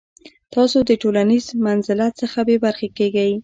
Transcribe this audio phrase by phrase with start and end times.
[0.53, 3.31] تاسو د ټولنیز منزلت څخه بې برخې کیږئ.